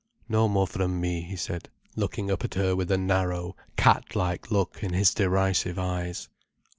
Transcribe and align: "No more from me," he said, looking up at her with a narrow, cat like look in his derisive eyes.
"No 0.27 0.47
more 0.47 0.65
from 0.65 0.99
me," 0.99 1.21
he 1.21 1.35
said, 1.35 1.69
looking 1.95 2.31
up 2.31 2.43
at 2.43 2.55
her 2.55 2.75
with 2.75 2.89
a 2.89 2.97
narrow, 2.97 3.55
cat 3.77 4.15
like 4.15 4.49
look 4.49 4.81
in 4.83 4.93
his 4.93 5.13
derisive 5.13 5.77
eyes. 5.77 6.27